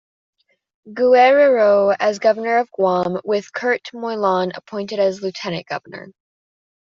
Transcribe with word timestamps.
Guerrero 0.91 1.89
as 1.91 2.17
governor 2.17 2.57
of 2.57 2.71
Guam, 2.71 3.21
with 3.23 3.53
Kurt 3.53 3.87
Moylan 3.93 4.51
appointed 4.55 4.97
as 4.97 5.21
lieutenant 5.21 5.67
governor. 5.67 6.09